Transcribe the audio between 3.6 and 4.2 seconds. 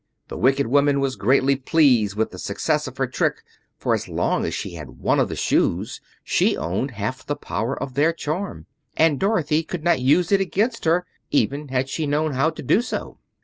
for as